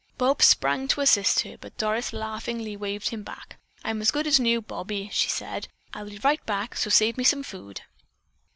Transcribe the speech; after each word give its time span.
Bob 0.17 0.41
sprang 0.41 0.87
to 0.87 0.99
assist 1.01 1.41
her, 1.41 1.57
but 1.61 1.77
Doris 1.77 2.11
laughingly 2.11 2.75
waved 2.75 3.09
him 3.09 3.21
back. 3.21 3.57
"I'm 3.83 4.01
as 4.01 4.09
good 4.09 4.25
as 4.25 4.39
new, 4.39 4.59
Bobbie," 4.59 5.11
she 5.13 5.29
said. 5.29 5.67
"I'll 5.93 6.09
be 6.09 6.17
right 6.23 6.43
back, 6.47 6.75
so 6.75 6.89
save 6.89 7.19
me 7.19 7.23
some 7.23 7.43
food." 7.43 7.81